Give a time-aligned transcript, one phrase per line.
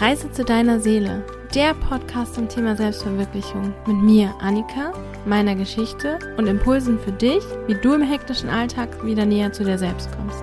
[0.00, 1.22] Reise zu deiner Seele,
[1.54, 4.94] der Podcast zum Thema Selbstverwirklichung mit mir, Annika,
[5.26, 9.76] meiner Geschichte und Impulsen für dich, wie du im hektischen Alltag wieder näher zu dir
[9.76, 10.42] selbst kommst.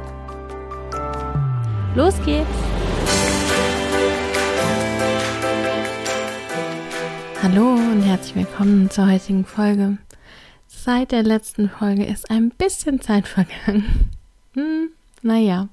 [1.96, 2.48] Los geht's!
[7.42, 9.98] Hallo und herzlich willkommen zur heutigen Folge.
[10.68, 14.12] Seit der letzten Folge ist ein bisschen Zeit vergangen.
[14.53, 14.89] Hm,
[15.23, 15.67] naja,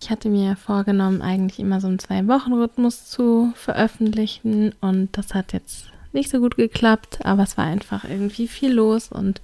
[0.00, 5.86] ich hatte mir vorgenommen, eigentlich immer so einen Zwei-Wochen-Rhythmus zu veröffentlichen und das hat jetzt
[6.12, 9.40] nicht so gut geklappt, aber es war einfach irgendwie viel los und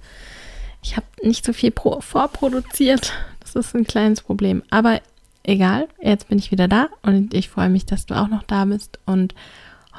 [0.81, 3.13] ich habe nicht so viel vorproduziert.
[3.39, 4.63] Das ist ein kleines Problem.
[4.69, 5.01] Aber
[5.43, 8.65] egal, jetzt bin ich wieder da und ich freue mich, dass du auch noch da
[8.65, 8.99] bist.
[9.05, 9.35] Und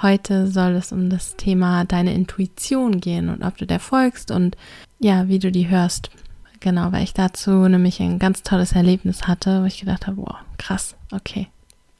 [0.01, 4.57] heute soll es um das Thema deine Intuition gehen und ob du der folgst und
[4.98, 6.10] ja, wie du die hörst.
[6.62, 10.37] Genau, weil ich dazu nämlich ein ganz tolles Erlebnis hatte, wo ich gedacht habe, wow,
[10.59, 11.49] krass, okay,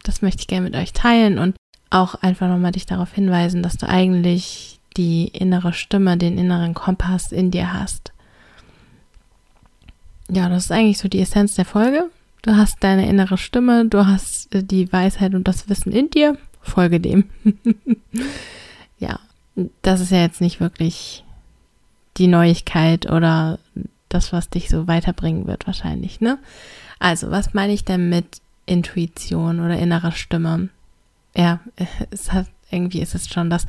[0.05, 1.57] das möchte ich gerne mit euch teilen und
[1.91, 7.33] auch einfach nochmal dich darauf hinweisen, dass du eigentlich die innere Stimme, den inneren Kompass
[7.33, 8.13] in dir hast.
[10.31, 12.09] Ja, das ist eigentlich so die Essenz der Folge.
[12.43, 16.39] Du hast deine innere Stimme, du hast äh, die Weisheit und das Wissen in dir,
[16.61, 17.25] folge dem.
[19.01, 19.19] ja,
[19.83, 21.25] das ist ja jetzt nicht wirklich
[22.17, 23.59] die Neuigkeit oder
[24.15, 26.39] das, was dich so weiterbringen wird, wahrscheinlich, ne?
[26.99, 30.69] Also, was meine ich denn mit Intuition oder innerer Stimme?
[31.37, 31.61] Ja,
[32.11, 33.67] es hat, irgendwie ist es schon das.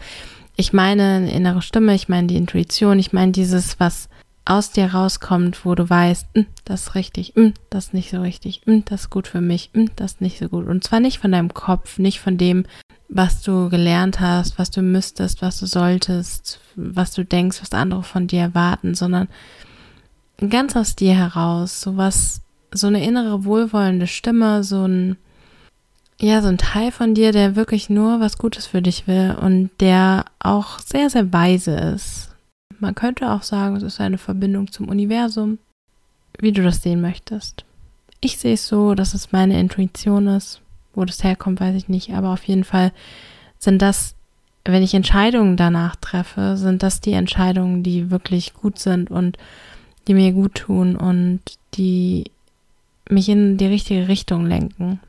[0.56, 4.08] Ich meine eine innere Stimme, ich meine die Intuition, ich meine dieses, was
[4.46, 8.22] aus dir rauskommt, wo du weißt, hm, das ist richtig, hm, das ist nicht so
[8.22, 10.68] richtig, hm, das ist gut für mich, das ist nicht so gut.
[10.68, 12.66] Und zwar nicht von deinem Kopf, nicht von dem,
[13.10, 18.04] was du gelernt hast, was du müsstest, was du solltest, was du denkst, was andere
[18.04, 19.28] von dir erwarten, sondern
[20.50, 22.42] ganz aus dir heraus, so was,
[22.72, 25.18] so eine innere wohlwollende Stimme, so ein,
[26.20, 29.70] ja, so ein Teil von dir, der wirklich nur was Gutes für dich will und
[29.80, 32.30] der auch sehr, sehr weise ist.
[32.80, 35.60] Man könnte auch sagen, es ist eine Verbindung zum Universum,
[36.40, 37.66] wie du das sehen möchtest.
[38.20, 40.62] Ich sehe es so, dass es meine Intuition ist.
[40.96, 42.92] Wo das herkommt, weiß ich nicht, aber auf jeden Fall
[43.58, 44.16] sind das,
[44.64, 49.38] wenn ich Entscheidungen danach treffe, sind das die Entscheidungen, die wirklich gut sind und
[50.08, 51.42] die mir gut tun und
[51.76, 52.26] die
[53.10, 55.00] mich in die richtige Richtung lenken.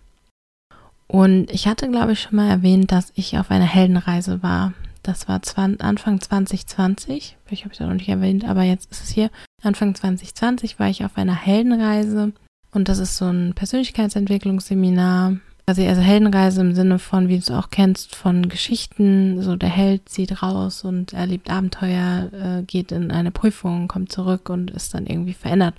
[1.07, 4.73] Und ich hatte, glaube ich, schon mal erwähnt, dass ich auf einer Heldenreise war.
[5.03, 5.41] Das war
[5.81, 7.37] Anfang 2020.
[7.51, 9.31] Ich habe es ja noch nicht erwähnt, aber jetzt ist es hier.
[9.63, 12.33] Anfang 2020 war ich auf einer Heldenreise.
[12.73, 15.37] Und das ist so ein Persönlichkeitsentwicklungsseminar.
[15.67, 19.41] Also, also Heldenreise im Sinne von, wie du es auch kennst, von Geschichten.
[19.41, 24.51] So der Held zieht raus und erlebt Abenteuer, äh, geht in eine Prüfung, kommt zurück
[24.51, 25.75] und ist dann irgendwie verändert.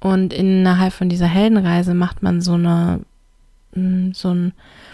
[0.00, 3.00] Und innerhalb von dieser Heldenreise macht man so eine
[3.74, 4.52] mm, so einen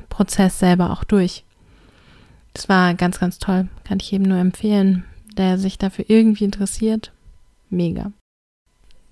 [0.08, 1.44] Prozess selber auch durch.
[2.54, 3.68] Das war ganz, ganz toll.
[3.84, 5.04] Kann ich jedem nur empfehlen,
[5.36, 7.12] der sich dafür irgendwie interessiert.
[7.68, 8.12] Mega.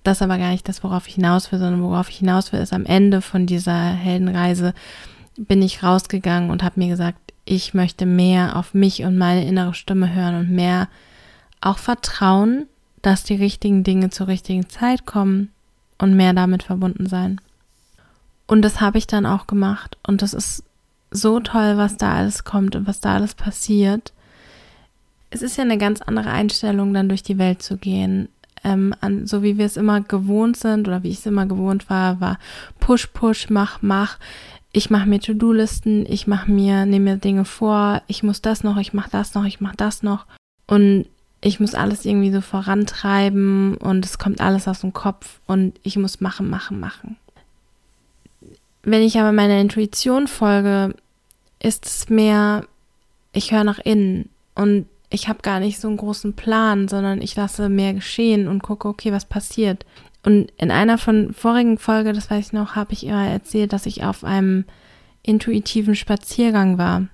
[0.09, 2.61] Das ist aber gar nicht das, worauf ich hinaus will, sondern worauf ich hinaus will,
[2.61, 4.73] ist am Ende von dieser Heldenreise
[5.37, 9.75] bin ich rausgegangen und habe mir gesagt, ich möchte mehr auf mich und meine innere
[9.75, 10.89] Stimme hören und mehr
[11.61, 12.65] auch vertrauen,
[13.03, 15.51] dass die richtigen Dinge zur richtigen Zeit kommen
[15.99, 17.39] und mehr damit verbunden sein.
[18.47, 20.65] Und das habe ich dann auch gemacht und das ist
[21.11, 24.15] so toll, was da alles kommt und was da alles passiert.
[25.29, 28.31] Es ist ja eine ganz andere Einstellung, dann durch die Welt zu gehen.
[28.65, 31.89] Ähm, an, so wie wir es immer gewohnt sind oder wie ich es immer gewohnt
[31.91, 32.39] war, war
[32.81, 34.19] Push, Push, mach, mach.
[34.73, 38.77] Ich mache mir To-Do-Listen, ich mache mir, nehme mir Dinge vor, ich muss das noch,
[38.77, 40.27] ich mache das noch, ich mache das noch.
[40.67, 41.07] Und
[41.41, 45.97] ich muss alles irgendwie so vorantreiben und es kommt alles aus dem Kopf und ich
[45.97, 47.17] muss machen, machen, machen.
[48.83, 50.95] Wenn ich aber meiner Intuition folge,
[51.61, 52.65] ist es mehr,
[53.33, 57.35] ich höre nach innen und ich habe gar nicht so einen großen Plan, sondern ich
[57.35, 59.87] lasse mehr geschehen und gucke, okay, was passiert.
[60.23, 63.87] Und in einer von vorigen Folge, das weiß ich noch, habe ich ihr erzählt, dass
[63.87, 64.65] ich auf einem
[65.23, 67.07] intuitiven Spaziergang war.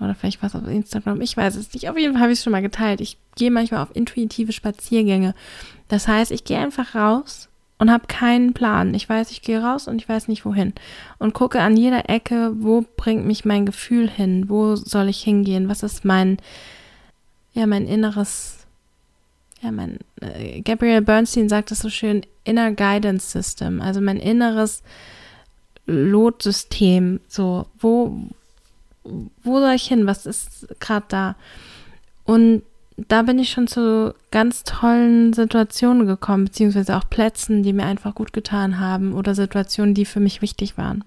[0.00, 1.90] Oder vielleicht was auf Instagram, ich weiß es nicht.
[1.90, 3.02] Auf jeden Fall habe ich es schon mal geteilt.
[3.02, 5.34] Ich gehe manchmal auf intuitive Spaziergänge.
[5.88, 7.50] Das heißt, ich gehe einfach raus
[7.80, 8.94] und habe keinen Plan.
[8.94, 10.74] Ich weiß, ich gehe raus und ich weiß nicht wohin.
[11.18, 14.48] Und gucke an jeder Ecke, wo bringt mich mein Gefühl hin?
[14.48, 15.68] Wo soll ich hingehen?
[15.68, 16.38] Was ist mein,
[17.52, 18.66] ja, mein inneres,
[19.60, 24.82] ja, mein, äh, Gabriel Bernstein sagt das so schön, Inner Guidance System, also mein inneres
[25.86, 27.20] Lotsystem.
[27.28, 28.16] So, wo,
[29.04, 30.06] wo soll ich hin?
[30.06, 31.36] Was ist gerade da?
[32.24, 32.62] Und
[32.96, 38.14] da bin ich schon zu ganz tollen Situationen gekommen, beziehungsweise auch Plätzen, die mir einfach
[38.14, 41.04] gut getan haben oder Situationen, die für mich wichtig waren.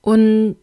[0.00, 0.56] Und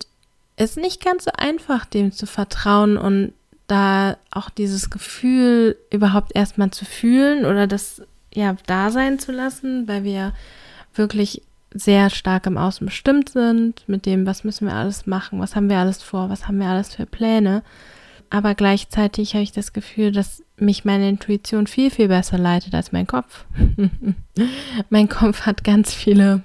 [0.57, 3.33] ist nicht ganz so einfach, dem zu vertrauen und
[3.67, 8.01] da auch dieses Gefühl überhaupt erstmal zu fühlen oder das
[8.33, 10.33] ja da sein zu lassen, weil wir
[10.95, 11.41] wirklich
[11.73, 15.69] sehr stark im Außen bestimmt sind mit dem, was müssen wir alles machen, was haben
[15.69, 17.63] wir alles vor, was haben wir alles für Pläne.
[18.29, 22.91] Aber gleichzeitig habe ich das Gefühl, dass mich meine Intuition viel, viel besser leitet als
[22.91, 23.45] mein Kopf.
[24.89, 26.41] mein Kopf hat ganz viele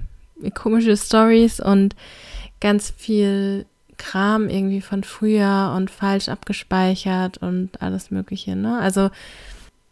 [0.55, 1.97] komische Stories und
[2.61, 3.67] ganz viel
[4.03, 8.57] Kram irgendwie von früher und falsch abgespeichert und alles Mögliche.
[8.57, 8.81] Ne?
[8.81, 9.11] Also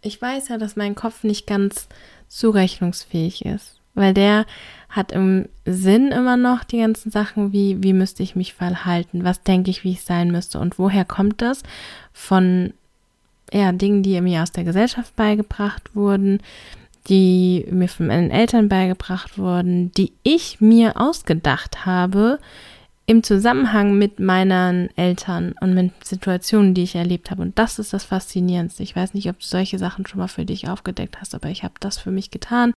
[0.03, 1.89] ich weiß ja, dass mein Kopf nicht ganz
[2.27, 4.47] zurechnungsfähig ist, weil der
[4.89, 9.45] hat im Sinn immer noch die ganzen Sachen wie, wie müsste ich mich verhalten, was
[9.45, 11.63] denke ich, wie ich sein müsste und woher kommt das?
[12.13, 12.73] Von
[13.53, 16.41] ja, Dingen, die mir aus der Gesellschaft beigebracht wurden,
[17.09, 22.41] die mir von meinen Eltern beigebracht wurden, die ich mir ausgedacht habe
[23.11, 27.43] im Zusammenhang mit meinen Eltern und mit Situationen, die ich erlebt habe.
[27.43, 28.85] Und das ist das Faszinierendste.
[28.85, 31.65] Ich weiß nicht, ob du solche Sachen schon mal für dich aufgedeckt hast, aber ich
[31.65, 32.73] habe das für mich getan.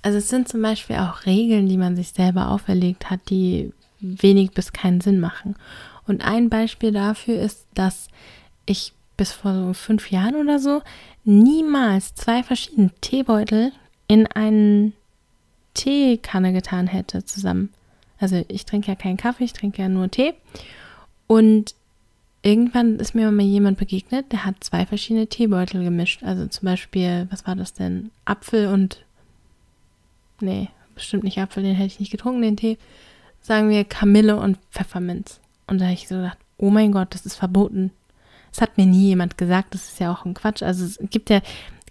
[0.00, 3.70] Also es sind zum Beispiel auch Regeln, die man sich selber auferlegt hat, die
[4.00, 5.56] wenig bis keinen Sinn machen.
[6.06, 8.08] Und ein Beispiel dafür ist, dass
[8.64, 10.80] ich bis vor so fünf Jahren oder so
[11.22, 13.72] niemals zwei verschiedene Teebeutel
[14.08, 14.94] in einen
[15.74, 17.74] Teekanne getan hätte zusammen.
[18.18, 20.34] Also ich trinke ja keinen Kaffee, ich trinke ja nur Tee.
[21.26, 21.74] Und
[22.42, 26.22] irgendwann ist mir mal jemand begegnet, der hat zwei verschiedene Teebeutel gemischt.
[26.22, 28.10] Also zum Beispiel, was war das denn?
[28.24, 29.04] Apfel und.
[30.40, 32.78] Nee, bestimmt nicht Apfel, den hätte ich nicht getrunken, den Tee.
[33.40, 35.40] Sagen wir Kamille und Pfefferminz.
[35.66, 37.90] Und da habe ich so gedacht, oh mein Gott, das ist verboten.
[38.50, 40.62] Das hat mir nie jemand gesagt, das ist ja auch ein Quatsch.
[40.62, 41.40] Also es gibt ja,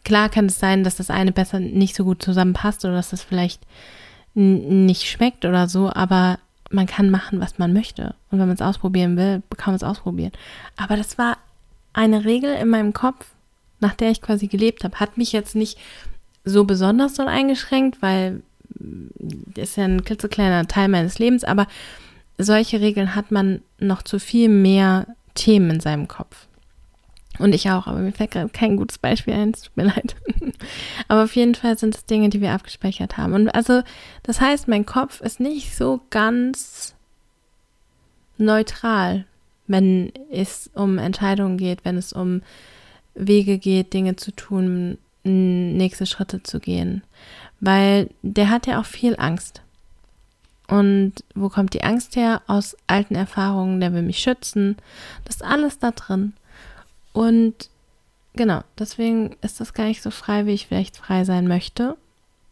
[0.04, 3.22] klar kann es sein, dass das eine besser nicht so gut zusammenpasst oder dass das
[3.22, 3.62] vielleicht
[4.36, 6.40] nicht schmeckt oder so, aber
[6.70, 8.16] man kann machen, was man möchte.
[8.30, 10.32] Und wenn man es ausprobieren will, kann man es ausprobieren.
[10.78, 11.38] Aber das war
[11.94, 13.28] eine Regel in meinem Kopf,
[13.80, 15.00] nach der ich quasi gelebt habe.
[15.00, 15.78] Hat mich jetzt nicht
[16.44, 21.68] so besonders so eingeschränkt, weil das ist ja ein klitzekleiner Teil meines Lebens, aber
[22.38, 26.48] solche Regeln hat man noch zu viel mehr Themen in seinem Kopf.
[27.40, 30.16] Und ich auch, aber mir fällt gerade kein gutes Beispiel ein, es tut mir leid.
[31.08, 33.34] aber auf jeden Fall sind es Dinge, die wir abgespeichert haben.
[33.34, 33.82] Und also,
[34.24, 36.96] das heißt, mein Kopf ist nicht so ganz
[38.38, 39.26] neutral,
[39.68, 42.42] wenn es um Entscheidungen geht, wenn es um
[43.16, 47.04] Wege geht, Dinge zu tun, nächste Schritte zu gehen.
[47.60, 49.62] Weil der hat ja auch viel Angst.
[50.68, 52.42] Und wo kommt die Angst her?
[52.48, 54.78] Aus alten Erfahrungen, der will mich schützen.
[55.24, 56.34] Das ist alles da drin.
[57.15, 57.69] Und
[58.33, 61.95] genau, deswegen ist das gar nicht so frei, wie ich vielleicht frei sein möchte.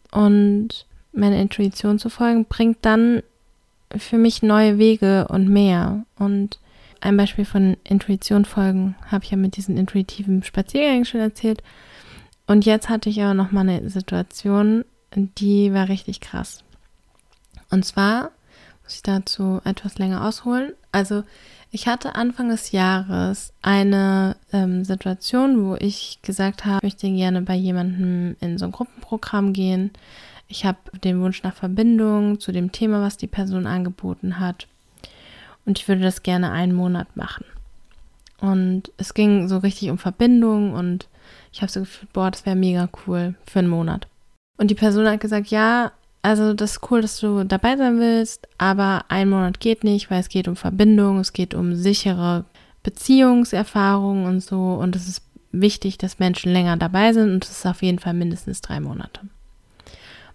[0.09, 3.23] Und meiner Intuition zu folgen, bringt dann
[3.93, 6.05] für mich neue Wege und mehr.
[6.17, 6.59] Und
[7.01, 11.61] ein Beispiel von Intuition folgen habe ich ja mit diesen intuitiven Spaziergängen schon erzählt.
[12.47, 16.63] Und jetzt hatte ich aber noch mal eine Situation, die war richtig krass.
[17.69, 18.31] Und zwar
[18.83, 20.73] muss ich dazu etwas länger ausholen.
[20.91, 21.23] Also
[21.71, 27.41] ich hatte Anfang des Jahres eine ähm, Situation, wo ich gesagt habe, ich möchte gerne
[27.41, 29.91] bei jemandem in so ein Gruppenprogramm gehen.
[30.47, 34.67] Ich habe den Wunsch nach Verbindung zu dem Thema, was die Person angeboten hat.
[35.65, 37.45] Und ich würde das gerne einen Monat machen.
[38.39, 41.07] Und es ging so richtig um Verbindung und
[41.53, 44.07] ich habe so gefühlt, boah, das wäre mega cool für einen Monat.
[44.57, 45.91] Und die Person hat gesagt, ja,
[46.23, 50.21] also das ist cool, dass du dabei sein willst, aber ein Monat geht nicht, weil
[50.21, 52.45] es geht um Verbindung, es geht um sichere
[52.81, 54.73] Beziehungserfahrungen und so.
[54.73, 58.13] Und es ist wichtig, dass Menschen länger dabei sind und es ist auf jeden Fall
[58.13, 59.19] mindestens drei Monate.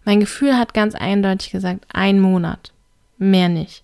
[0.04, 2.72] Mein Gefühl hat ganz eindeutig gesagt, ein Monat,
[3.16, 3.82] mehr nicht.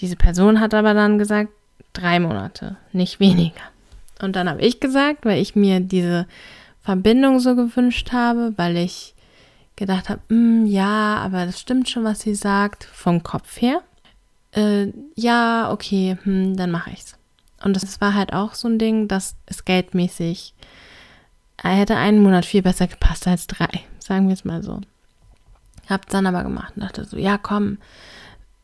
[0.00, 1.50] Diese Person hat aber dann gesagt,
[1.92, 3.62] drei Monate, nicht weniger.
[4.20, 6.26] Und dann habe ich gesagt, weil ich mir diese
[6.82, 9.14] Verbindung so gewünscht habe, weil ich
[9.78, 13.82] gedacht habe, mm, ja, aber das stimmt schon, was sie sagt, vom Kopf her.
[14.52, 17.16] Äh, ja, okay, hm, dann mache ich's.
[17.62, 20.54] Und das war halt auch so ein Ding, dass es geldmäßig,
[21.62, 23.68] er hätte einen Monat viel besser gepasst als drei,
[23.98, 24.80] sagen wir es mal so.
[25.88, 27.78] Hab's dann aber gemacht und dachte so, ja, komm,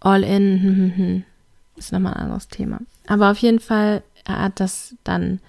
[0.01, 1.25] all in, hm, hm, hm.
[1.77, 2.79] ist nochmal ein anderes Thema.
[3.07, 5.41] Aber auf jeden Fall hat das dann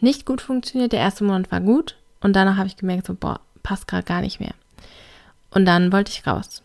[0.00, 0.92] nicht gut funktioniert.
[0.92, 4.20] Der erste Monat war gut und danach habe ich gemerkt, so, boah, passt gerade gar
[4.20, 4.54] nicht mehr.
[5.54, 6.62] Und dann wollte ich raus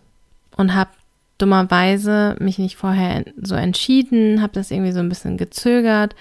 [0.57, 0.89] und habe
[1.37, 6.15] dummerweise mich nicht vorher so entschieden, habe das irgendwie so ein bisschen gezögert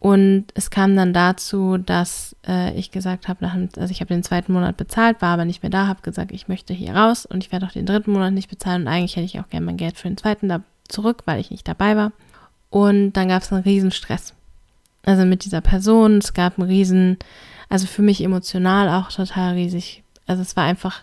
[0.00, 4.54] und es kam dann dazu, dass äh, ich gesagt habe, also ich habe den zweiten
[4.54, 7.52] Monat bezahlt, war aber nicht mehr da, habe gesagt, ich möchte hier raus und ich
[7.52, 9.98] werde auch den dritten Monat nicht bezahlen und eigentlich hätte ich auch gerne mein Geld
[9.98, 12.12] für den zweiten da zurück, weil ich nicht dabei war.
[12.70, 14.32] Und dann gab es einen riesen Stress.
[15.04, 17.18] Also mit dieser Person, es gab einen riesen,
[17.68, 20.02] also für mich emotional auch total riesig.
[20.26, 21.02] Also es war einfach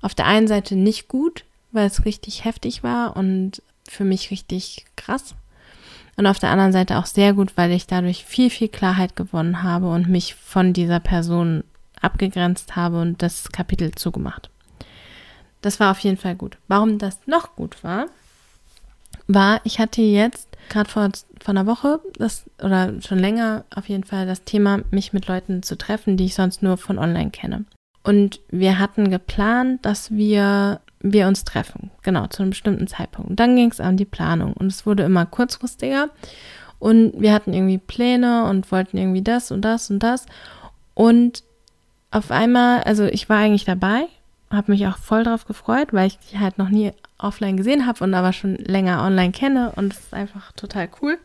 [0.00, 4.86] auf der einen Seite nicht gut, weil es richtig heftig war und für mich richtig
[4.96, 5.34] krass.
[6.16, 9.62] Und auf der anderen Seite auch sehr gut, weil ich dadurch viel, viel Klarheit gewonnen
[9.62, 11.62] habe und mich von dieser Person
[12.00, 14.50] abgegrenzt habe und das Kapitel zugemacht.
[15.60, 16.58] Das war auf jeden Fall gut.
[16.68, 18.06] Warum das noch gut war,
[19.26, 21.08] war, ich hatte jetzt gerade vor,
[21.40, 25.62] vor einer Woche das, oder schon länger auf jeden Fall das Thema, mich mit Leuten
[25.62, 27.64] zu treffen, die ich sonst nur von online kenne.
[28.08, 33.28] Und wir hatten geplant, dass wir, wir uns treffen, genau, zu einem bestimmten Zeitpunkt.
[33.28, 36.08] Und dann ging es an die Planung und es wurde immer kurzfristiger.
[36.78, 40.24] Und wir hatten irgendwie Pläne und wollten irgendwie das und das und das.
[40.94, 41.42] Und
[42.10, 44.06] auf einmal, also ich war eigentlich dabei,
[44.50, 48.02] habe mich auch voll drauf gefreut, weil ich die halt noch nie offline gesehen habe
[48.02, 51.18] und aber schon länger online kenne und es ist einfach total cool.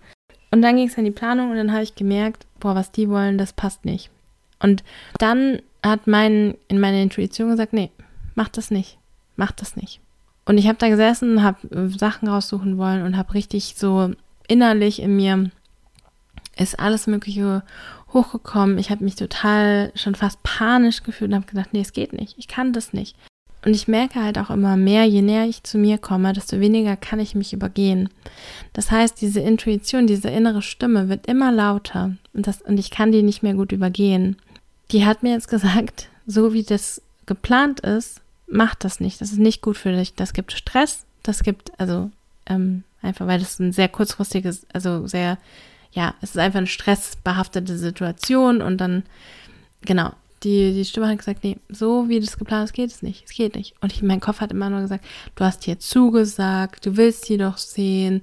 [0.51, 3.07] Und dann ging es in die Planung und dann habe ich gemerkt, boah, was die
[3.07, 4.09] wollen, das passt nicht.
[4.59, 4.83] Und
[5.17, 7.91] dann hat mein, in meine Intuition gesagt, nee,
[8.35, 8.97] mach das nicht,
[9.35, 9.99] mach das nicht.
[10.45, 14.11] Und ich habe da gesessen, habe äh, Sachen raussuchen wollen und habe richtig so
[14.47, 15.51] innerlich in mir
[16.55, 17.63] ist alles Mögliche
[18.13, 18.77] hochgekommen.
[18.77, 22.37] Ich habe mich total schon fast panisch gefühlt und habe gedacht, nee, es geht nicht,
[22.37, 23.15] ich kann das nicht.
[23.65, 26.97] Und ich merke halt auch immer mehr, je näher ich zu mir komme, desto weniger
[26.97, 28.09] kann ich mich übergehen.
[28.73, 33.13] Das heißt, diese Intuition, diese innere Stimme wird immer lauter und, das, und ich kann
[33.13, 34.35] die nicht mehr gut übergehen.
[34.93, 39.19] Die hat mir jetzt gesagt, so wie das geplant ist, mach das nicht.
[39.19, 40.13] Das ist nicht gut für dich.
[40.13, 41.05] Das gibt Stress.
[41.23, 42.11] Das gibt, also
[42.45, 45.37] ähm, einfach, weil das ein sehr kurzfristiges, also sehr,
[45.91, 49.03] ja, es ist einfach eine stressbehaftete Situation und dann,
[49.81, 50.11] genau,
[50.43, 53.23] die, die Stimme hat gesagt, nee, so wie das geplant ist, geht es nicht.
[53.25, 53.75] Es geht nicht.
[53.81, 57.37] Und ich, mein Kopf hat immer nur gesagt, du hast hier zugesagt, du willst sie
[57.37, 58.21] doch sehen.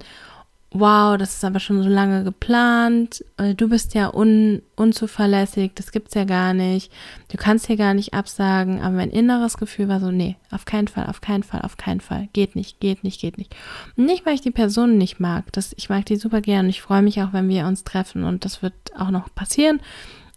[0.73, 3.25] Wow, das ist aber schon so lange geplant.
[3.35, 6.91] Äh, du bist ja un, unzuverlässig, das gibt's ja gar nicht.
[7.29, 8.79] Du kannst hier gar nicht absagen.
[8.79, 11.99] Aber mein inneres Gefühl war so, nee, auf keinen Fall, auf keinen Fall, auf keinen
[11.99, 12.29] Fall.
[12.31, 13.53] Geht nicht, geht nicht, geht nicht.
[13.97, 15.51] Nicht, weil ich die Person nicht mag.
[15.51, 16.69] Das, ich mag die super gern.
[16.69, 18.23] Ich freue mich auch, wenn wir uns treffen.
[18.23, 19.81] Und das wird auch noch passieren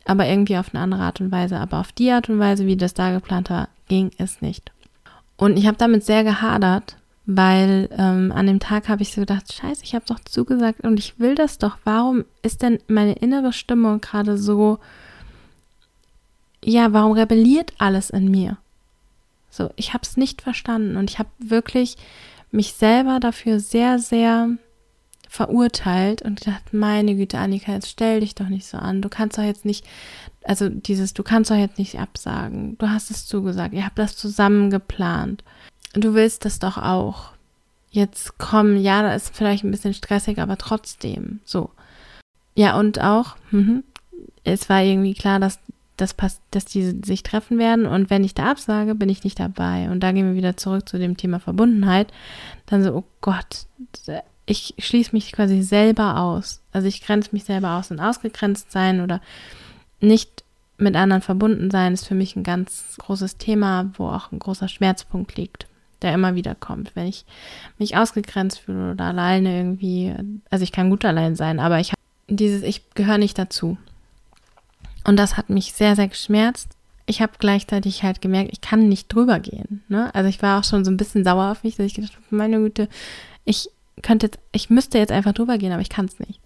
[0.05, 1.59] aber irgendwie auf eine andere Art und Weise.
[1.59, 4.71] Aber auf die Art und Weise, wie das da geplant war, ging es nicht.
[5.37, 9.53] Und ich habe damit sehr gehadert, weil ähm, an dem Tag habe ich so gedacht,
[9.53, 11.79] scheiße, ich habe doch zugesagt und ich will das doch.
[11.85, 14.79] Warum ist denn meine innere Stimme gerade so,
[16.63, 18.59] ja, warum rebelliert alles in mir?
[19.51, 21.97] So, ich habe es nicht verstanden und ich habe wirklich
[22.51, 24.51] mich selber dafür sehr, sehr
[25.29, 29.03] verurteilt und gedacht, meine Güte, Annika, jetzt stell dich doch nicht so an.
[29.03, 29.85] Du kannst doch jetzt nicht,
[30.45, 32.79] also dieses, du kannst doch jetzt nicht absagen.
[32.79, 33.75] Du hast es zugesagt.
[33.75, 35.43] Ihr habt das zusammen geplant.
[35.95, 37.33] Du willst das doch auch.
[37.91, 41.71] Jetzt komm, ja, da ist vielleicht ein bisschen stressig, aber trotzdem, so.
[42.57, 43.83] Ja, und auch, mh,
[44.43, 45.59] es war irgendwie klar, dass
[45.97, 49.39] das passt, dass die sich treffen werden und wenn ich da absage, bin ich nicht
[49.39, 49.89] dabei.
[49.91, 52.13] Und da gehen wir wieder zurück zu dem Thema Verbundenheit.
[52.67, 53.67] Dann so, oh Gott,
[54.47, 56.63] ich schließe mich quasi selber aus.
[56.73, 59.21] Also ich grenze mich selber aus und ausgegrenzt sein oder
[60.01, 60.45] nicht
[60.77, 64.69] mit anderen verbunden sein ist für mich ein ganz großes Thema, wo auch ein großer
[64.69, 65.67] Schmerzpunkt liegt,
[66.05, 66.95] der immer wieder kommt.
[66.95, 67.25] Wenn ich
[67.79, 70.15] mich ausgegrenzt fühle oder alleine irgendwie,
[70.51, 73.77] also ich kann gut allein sein, aber ich habe dieses, ich gehöre nicht dazu.
[75.05, 76.69] Und das hat mich sehr, sehr geschmerzt.
[77.07, 79.83] Ich habe gleichzeitig halt gemerkt, ich kann nicht drüber gehen.
[79.89, 80.15] Ne?
[80.15, 82.37] Also ich war auch schon so ein bisschen sauer auf mich, dass ich gedacht habe,
[82.37, 82.89] meine Güte,
[83.45, 83.69] ich
[84.03, 86.41] könnte jetzt, ich müsste jetzt einfach drüber gehen, aber ich kann es nicht.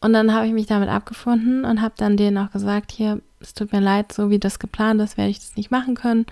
[0.00, 3.54] Und dann habe ich mich damit abgefunden und habe dann denen auch gesagt, hier, es
[3.54, 6.26] tut mir leid, so wie das geplant ist, werde ich das nicht machen können.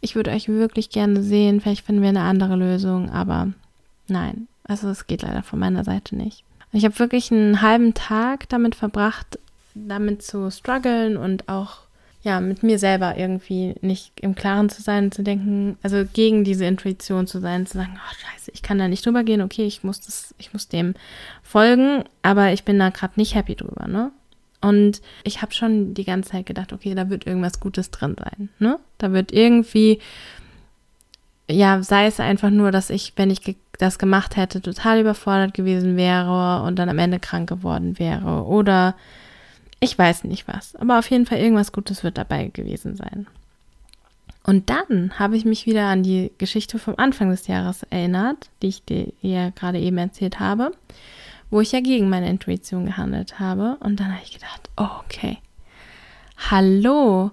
[0.00, 3.52] Ich würde euch wirklich gerne sehen, vielleicht finden wir eine andere Lösung, aber
[4.08, 6.44] nein, also es geht leider von meiner Seite nicht.
[6.72, 9.38] Ich habe wirklich einen halben Tag damit verbracht,
[9.74, 11.86] damit zu strugglen und auch
[12.26, 16.64] ja, mit mir selber irgendwie nicht im Klaren zu sein, zu denken, also gegen diese
[16.64, 19.84] Intuition zu sein, zu sagen, oh scheiße, ich kann da nicht drüber gehen, okay, ich
[19.84, 20.94] muss das, ich muss dem
[21.44, 24.10] folgen, aber ich bin da gerade nicht happy drüber, ne?
[24.60, 28.48] Und ich habe schon die ganze Zeit gedacht, okay, da wird irgendwas Gutes drin sein,
[28.58, 28.78] ne?
[28.98, 30.00] Da wird irgendwie,
[31.48, 35.96] ja, sei es einfach nur, dass ich, wenn ich das gemacht hätte, total überfordert gewesen
[35.96, 38.94] wäre und dann am Ende krank geworden wäre oder
[39.80, 43.26] ich weiß nicht was, aber auf jeden Fall irgendwas Gutes wird dabei gewesen sein.
[44.42, 48.68] Und dann habe ich mich wieder an die Geschichte vom Anfang des Jahres erinnert, die
[48.68, 50.70] ich dir ja gerade eben erzählt habe,
[51.50, 53.76] wo ich ja gegen meine Intuition gehandelt habe.
[53.80, 55.38] Und dann habe ich gedacht, oh, okay,
[56.50, 57.30] hallo.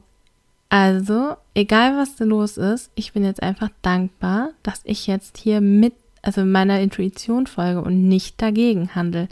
[0.69, 5.61] Also, egal was da los ist, ich bin jetzt einfach dankbar, dass ich jetzt hier
[5.61, 5.93] mit
[6.23, 9.27] also meiner Intuition folge und nicht dagegen handle.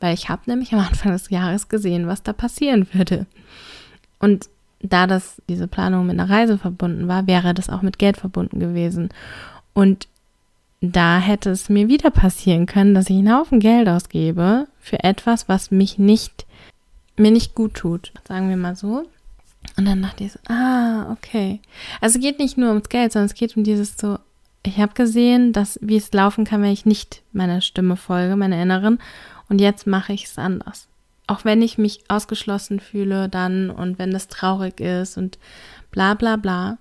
[0.00, 3.26] Weil ich habe nämlich am Anfang des Jahres gesehen, was da passieren würde.
[4.20, 4.48] Und
[4.80, 8.60] da das diese Planung mit einer Reise verbunden war, wäre das auch mit Geld verbunden
[8.60, 9.10] gewesen.
[9.74, 10.08] Und
[10.92, 15.48] da hätte es mir wieder passieren können, dass ich einen Haufen Geld ausgebe für etwas,
[15.48, 16.46] was mich nicht,
[17.16, 18.12] mir nicht gut tut.
[18.26, 19.04] Sagen wir mal so.
[19.76, 21.60] Und dann dachte ich so, ah, okay.
[22.00, 24.18] Also es geht nicht nur ums Geld, sondern es geht um dieses so,
[24.62, 28.60] ich habe gesehen, dass wie es laufen kann, wenn ich nicht meiner Stimme folge, meiner
[28.60, 28.98] Inneren.
[29.48, 30.88] Und jetzt mache ich es anders.
[31.26, 35.38] Auch wenn ich mich ausgeschlossen fühle dann und wenn das traurig ist und
[35.90, 36.78] bla bla bla.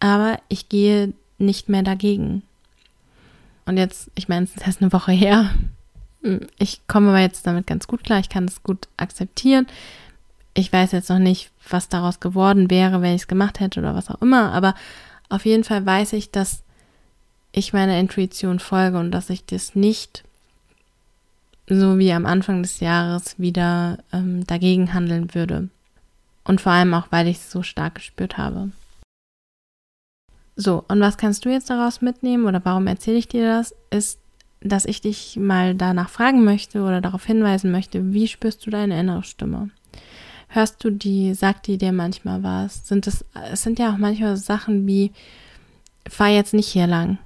[0.00, 2.42] Aber ich gehe nicht mehr dagegen.
[3.64, 5.50] Und jetzt, ich meine, es ist erst eine Woche her.
[6.58, 8.20] Ich komme aber jetzt damit ganz gut klar.
[8.20, 9.66] Ich kann es gut akzeptieren.
[10.54, 13.94] Ich weiß jetzt noch nicht, was daraus geworden wäre, wenn ich es gemacht hätte oder
[13.94, 14.52] was auch immer.
[14.52, 14.74] Aber
[15.28, 16.62] auf jeden Fall weiß ich, dass
[17.52, 20.24] ich meiner Intuition folge und dass ich das nicht
[21.68, 25.68] so wie am Anfang des Jahres wieder ähm, dagegen handeln würde.
[26.44, 28.70] Und vor allem auch, weil ich es so stark gespürt habe.
[30.56, 33.74] So, und was kannst du jetzt daraus mitnehmen oder warum erzähle ich dir das?
[33.90, 34.18] Ist,
[34.60, 38.98] dass ich dich mal danach fragen möchte oder darauf hinweisen möchte, wie spürst du deine
[38.98, 39.70] innere Stimme?
[40.48, 42.86] Hörst du die, sagt die dir manchmal was?
[42.86, 45.12] Sind es, es sind ja auch manchmal Sachen wie,
[46.08, 47.18] fahr jetzt nicht hier lang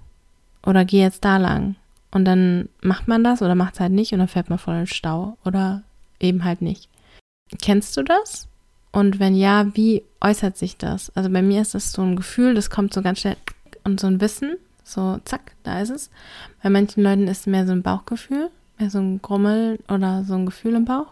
[0.64, 1.74] oder geh jetzt da lang.
[2.12, 4.74] Und dann macht man das oder macht es halt nicht und dann fährt man voll
[4.74, 5.82] in den Stau oder
[6.20, 6.88] eben halt nicht.
[7.60, 8.48] Kennst du das?
[8.96, 11.14] Und wenn ja, wie äußert sich das?
[11.14, 13.36] Also bei mir ist das so ein Gefühl, das kommt so ganz schnell
[13.84, 16.08] und so ein Wissen, so zack, da ist es.
[16.62, 18.48] Bei manchen Leuten ist es mehr so ein Bauchgefühl,
[18.78, 21.08] mehr so ein Grummel oder so ein Gefühl im Bauch.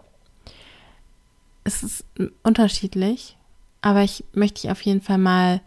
[1.64, 2.06] Es ist
[2.42, 3.36] unterschiedlich,
[3.82, 5.60] aber ich möchte dich auf jeden Fall mal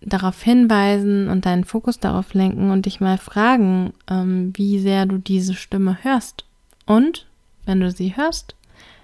[0.00, 5.18] darauf hinweisen und deinen Fokus darauf lenken und dich mal fragen, ähm, wie sehr du
[5.18, 6.46] diese Stimme hörst.
[6.86, 7.26] Und,
[7.66, 8.54] wenn du sie hörst,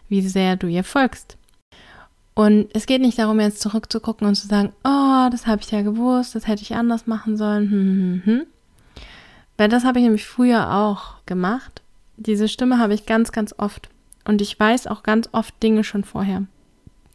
[0.08, 1.36] wie sehr du ihr folgst.
[2.36, 5.80] Und es geht nicht darum, jetzt zurückzugucken und zu sagen, oh, das habe ich ja
[5.80, 7.70] gewusst, das hätte ich anders machen sollen.
[7.70, 8.46] Hm, hm, hm.
[9.56, 11.80] Weil das habe ich nämlich früher auch gemacht.
[12.18, 13.88] Diese Stimme habe ich ganz, ganz oft.
[14.26, 16.42] Und ich weiß auch ganz oft Dinge schon vorher.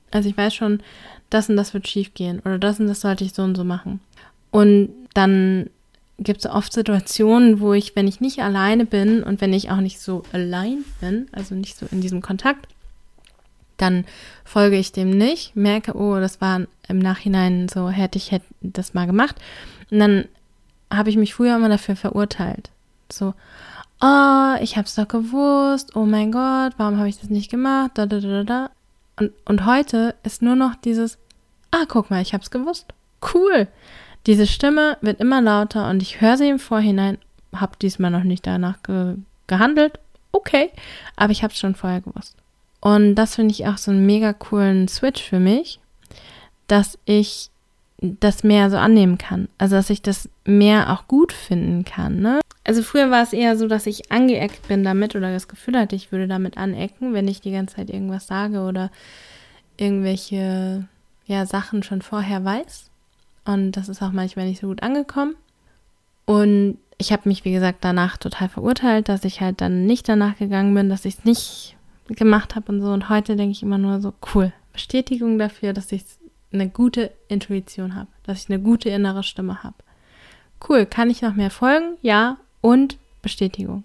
[0.10, 0.81] Also ich weiß schon,
[1.29, 3.63] das und das wird schief gehen oder das und das sollte ich so und so
[3.63, 3.99] machen.
[4.49, 5.69] Und dann
[6.17, 9.81] gibt es oft Situationen, wo ich, wenn ich nicht alleine bin und wenn ich auch
[9.81, 12.67] nicht so allein bin, also nicht so in diesem Kontakt,
[13.82, 14.06] dann
[14.46, 18.94] folge ich dem nicht, merke, oh, das war im Nachhinein so, hätte ich hätte das
[18.94, 19.36] mal gemacht.
[19.89, 20.26] Und dann
[20.91, 22.70] habe ich mich früher immer dafür verurteilt.
[23.12, 23.34] So,
[24.02, 27.91] oh, ich habe es doch gewusst, oh mein Gott, warum habe ich das nicht gemacht?
[27.96, 28.70] Da, da, da, da.
[29.20, 31.17] Und, und heute ist nur noch dieses,
[31.72, 32.94] ah, guck mal, ich habe es gewusst.
[33.34, 33.67] Cool.
[34.28, 37.17] Diese Stimme wird immer lauter und ich höre sie im Vorhinein,
[37.56, 39.15] habe diesmal noch nicht danach ge
[39.48, 40.00] gehandelt,
[40.32, 40.70] okay,
[41.17, 42.38] aber ich habe es schon vorher gewusst.
[42.82, 45.80] Und das finde ich auch so einen mega coolen Switch für mich,
[46.67, 47.52] dass ich
[48.02, 49.48] das mehr so annehmen kann.
[49.60, 52.20] Also, dass ich das mehr auch gut finden kann.
[52.20, 52.41] Ne?
[52.63, 55.96] Also, früher war es eher so, dass ich angeeckt bin damit oder das Gefühl hatte,
[55.96, 58.89] ich würde damit anecken, wenn ich die ganze Zeit irgendwas sage oder
[59.78, 60.88] irgendwelche
[61.28, 62.89] ja, Sachen schon vorher weiß.
[63.46, 65.36] Und das ist auch manchmal nicht so gut angekommen.
[66.26, 70.38] Und ich habe mich, wie gesagt, danach total verurteilt, dass ich halt dann nicht danach
[70.38, 71.76] gegangen bin, dass ich es nicht
[72.15, 72.91] gemacht habe und so.
[72.91, 76.04] Und heute denke ich immer nur so, cool, Bestätigung dafür, dass ich
[76.54, 79.76] eine gute Intuition habe, dass ich eine gute innere Stimme habe.
[80.67, 81.97] Cool, kann ich noch mehr folgen?
[82.02, 83.84] Ja, und Bestätigung.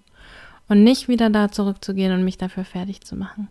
[0.69, 3.49] Und nicht wieder da zurückzugehen und mich dafür fertig zu machen.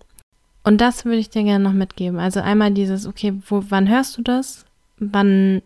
[0.64, 2.20] Und das würde ich dir gerne noch mitgeben.
[2.20, 4.66] Also einmal dieses, okay, wo, wann hörst du das?
[4.98, 5.62] Wann,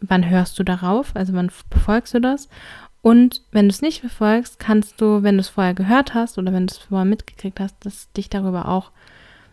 [0.00, 1.16] wann hörst du darauf?
[1.16, 2.48] Also wann befolgst du das?
[3.02, 6.52] Und wenn du es nicht befolgst, kannst du, wenn du es vorher gehört hast oder
[6.52, 8.92] wenn du es vorher mitgekriegt hast, dass dich darüber auch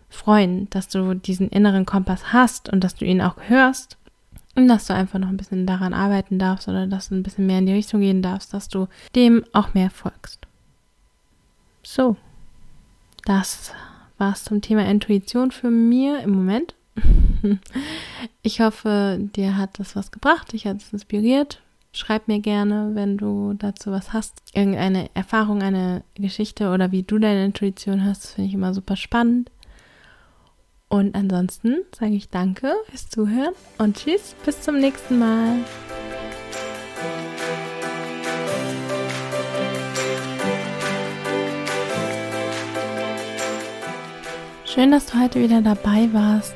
[0.09, 3.97] freuen, dass du diesen inneren Kompass hast und dass du ihn auch hörst
[4.55, 7.47] und dass du einfach noch ein bisschen daran arbeiten darfst oder dass du ein bisschen
[7.47, 10.45] mehr in die Richtung gehen darfst, dass du dem auch mehr folgst.
[11.83, 12.17] So,
[13.25, 13.73] das
[14.19, 16.75] war es zum Thema Intuition für mir im Moment.
[18.41, 21.61] Ich hoffe, dir hat das was gebracht, dich hat es inspiriert.
[21.99, 24.41] Schreib mir gerne, wenn du dazu was hast.
[24.53, 28.23] Irgendeine Erfahrung, eine Geschichte oder wie du deine Intuition hast.
[28.23, 29.51] Das finde ich immer super spannend.
[30.87, 35.57] Und ansonsten sage ich danke fürs Zuhören und tschüss, bis zum nächsten Mal.
[44.63, 46.55] Schön, dass du heute wieder dabei warst.